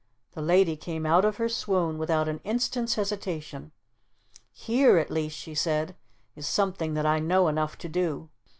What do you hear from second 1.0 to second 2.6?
out of her swoon without an